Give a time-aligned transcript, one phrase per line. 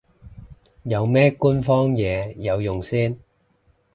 [0.81, 3.19] 有咩官方嘢有用先